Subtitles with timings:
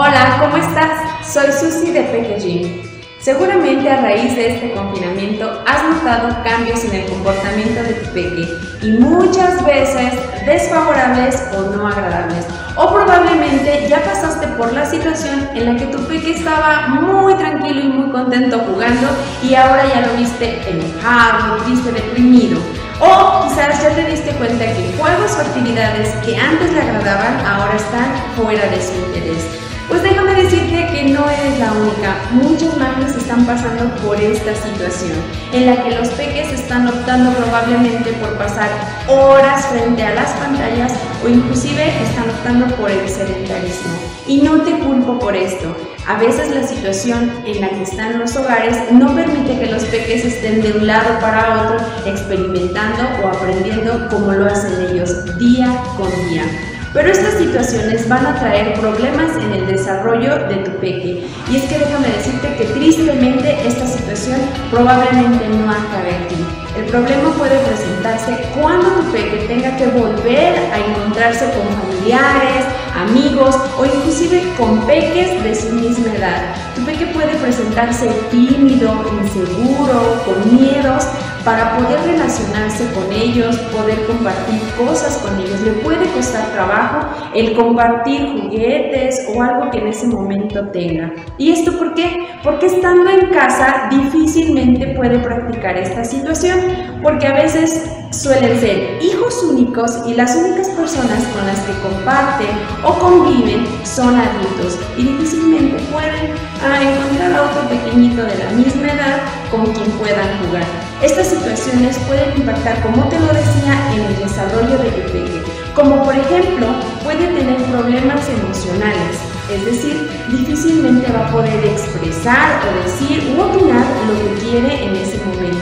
[0.00, 1.26] Hola, ¿cómo estás?
[1.26, 2.84] Soy Susi de Peque
[3.18, 8.48] Seguramente a raíz de este confinamiento has notado cambios en el comportamiento de tu peque
[8.80, 10.12] y muchas veces
[10.46, 12.46] desfavorables o no agradables.
[12.76, 17.80] O probablemente ya pasaste por la situación en la que tu peque estaba muy tranquilo
[17.80, 19.08] y muy contento jugando
[19.42, 22.60] y ahora ya lo viste enojado, triste, deprimido.
[23.00, 27.74] O quizás ya te diste cuenta que juegos o actividades que antes le agradaban ahora
[27.74, 29.67] están fuera de su interés.
[29.88, 32.16] Pues déjame decirte que no eres la única.
[32.32, 35.16] Muchas madres están pasando por esta situación,
[35.52, 38.68] en la que los peques están optando probablemente por pasar
[39.08, 40.92] horas frente a las pantallas
[41.24, 43.94] o inclusive están optando por el sedentarismo.
[44.26, 45.74] Y no te culpo por esto.
[46.06, 50.22] A veces la situación en la que están los hogares no permite que los peques
[50.22, 56.10] estén de un lado para otro experimentando o aprendiendo como lo hacen ellos día con
[56.28, 56.44] día.
[56.92, 61.22] Pero estas situaciones van a traer problemas en el desarrollo de tu peque.
[61.50, 64.40] Y es que déjame decirte que tristemente esta situación
[64.70, 66.36] probablemente no acabe aquí.
[66.78, 73.56] El problema puede presentarse cuando tu peque tenga que volver a encontrarse con familiares, amigos
[73.76, 76.54] o inclusive con peques de su misma edad.
[76.74, 81.04] Tu peque puede presentarse tímido, inseguro, con miedos
[81.48, 85.58] para poder relacionarse con ellos, poder compartir cosas con ellos.
[85.62, 91.10] Le puede costar trabajo el compartir juguetes o algo que en ese momento tenga.
[91.38, 92.28] ¿Y esto por qué?
[92.44, 96.60] Porque estando en casa difícilmente puede practicar esta situación,
[97.02, 102.48] porque a veces suelen ser hijos únicos y las únicas personas con las que comparten
[102.84, 108.88] o conviven son adultos y difícilmente pueden ah, encontrar a otro pequeñito de la misma
[108.88, 110.64] edad con quien puedan jugar.
[111.02, 115.42] Estas situaciones pueden impactar, como te lo decía, en el desarrollo de tu peque,
[115.74, 116.66] como por ejemplo
[117.04, 119.18] puede tener problemas emocionales,
[119.50, 124.96] es decir, difícilmente va a poder expresar o decir u opinar lo que quiere en
[124.96, 125.58] ese momento.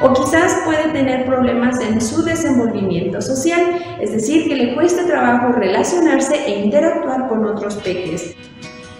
[0.00, 5.52] O quizás puede tener problemas en su desenvolvimiento social, es decir, que le cueste trabajo
[5.52, 8.36] relacionarse e interactuar con otros peques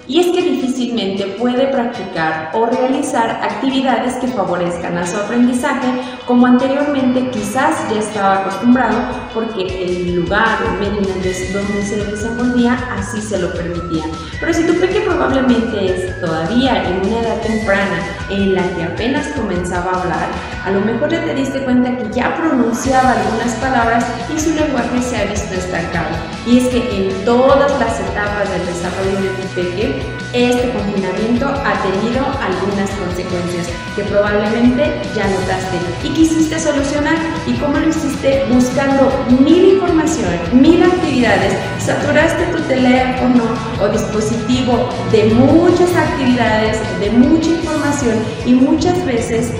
[0.08, 5.86] y es que difícilmente puede practicar o realizar actividades que favorezcan a su aprendizaje
[6.26, 8.98] como anteriormente quizás ya estaba acostumbrado
[9.32, 14.04] porque el lugar o medio donde se desenvolvía así se lo permitía.
[14.40, 17.98] Pero si tu peque probablemente es todavía en una edad temprana
[18.30, 20.28] en la que apenas comenzaba a hablar,
[20.64, 25.00] a lo mejor ya te diste cuenta que ya pronunciaba algunas palabras y su lenguaje
[25.02, 26.16] se ha visto estancado.
[26.46, 29.95] Y es que en todas las etapas del desarrollo de tu peque,
[30.32, 37.16] este confinamiento ha tenido algunas consecuencias que probablemente ya notaste y quisiste solucionar.
[37.46, 38.44] ¿Y cómo lo hiciste?
[38.50, 43.44] Buscando mil información, mil actividades, saturaste tu teléfono
[43.80, 49.52] o dispositivo de muchas actividades, de mucha información y muchas veces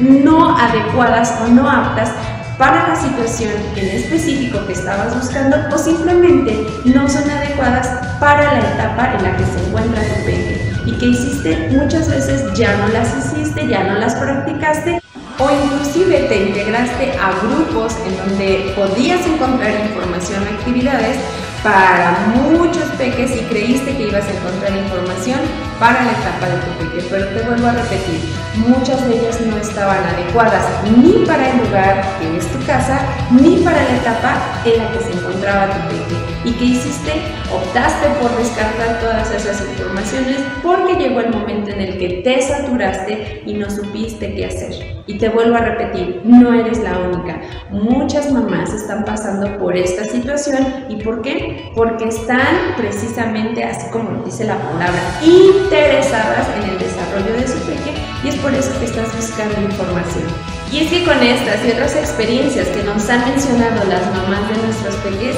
[0.00, 2.10] no adecuadas o no aptas
[2.58, 8.60] para la situación en específico que estabas buscando o simplemente no son adecuadas para la
[8.60, 12.86] etapa en la que se encuentra tu peque y que hiciste muchas veces ya no
[12.86, 15.02] las hiciste, ya no las practicaste
[15.40, 21.16] o inclusive te integraste a grupos en donde podías encontrar información o actividades
[21.64, 25.40] para muchos peques y creíste que ibas a encontrar información
[25.80, 28.20] para la etapa de tu peque, pero te vuelvo a repetir,
[28.54, 30.64] muchas de ellas no estaban adecuadas
[30.96, 33.00] ni para el lugar que es tu casa,
[33.30, 36.32] ni para la etapa en la que se encontraba tu peque.
[36.44, 37.12] ¿Y qué hiciste?
[37.54, 43.42] Optaste por descartar todas esas informaciones porque llegó el momento en el que te saturaste
[43.46, 45.02] y no supiste qué hacer.
[45.06, 47.40] Y te vuelvo a repetir, no eres la única.
[47.70, 50.86] Muchas mamás están pasando por esta situación.
[50.88, 51.70] ¿Y por qué?
[51.76, 57.94] Porque están precisamente, así como dice la palabra, interesadas en el desarrollo de su peque
[58.24, 60.24] y es por eso que estás buscando información.
[60.72, 64.62] Y es que con estas y otras experiencias que nos han mencionado las mamás de
[64.62, 65.36] nuestros peques,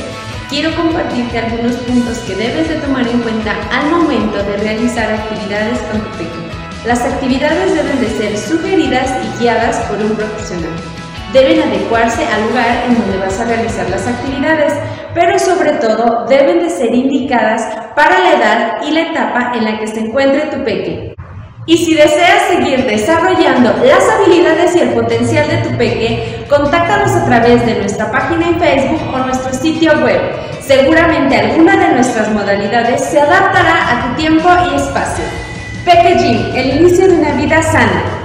[0.54, 5.80] quiero compartirte algunos puntos que debes de tomar en cuenta al momento de realizar actividades
[5.90, 6.30] con tu peque.
[6.86, 10.70] Las actividades deben de ser sugeridas y guiadas por un profesional.
[11.32, 14.72] Deben adecuarse al lugar en donde vas a realizar las actividades,
[15.12, 17.66] pero sobre todo deben de ser indicadas
[17.96, 21.13] para la edad y la etapa en la que se encuentre tu peque.
[21.66, 27.24] Y si deseas seguir desarrollando las habilidades y el potencial de tu peque, contáctanos a
[27.24, 30.20] través de nuestra página en Facebook o nuestro sitio web.
[30.60, 35.24] Seguramente alguna de nuestras modalidades se adaptará a tu tiempo y espacio.
[35.86, 38.23] Peque Gym, el inicio de una vida sana.